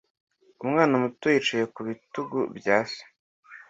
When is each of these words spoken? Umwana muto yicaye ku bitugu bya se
Umwana 0.63 0.93
muto 1.03 1.25
yicaye 1.33 1.65
ku 1.73 1.79
bitugu 1.87 2.37
bya 2.57 2.77
se 2.91 3.01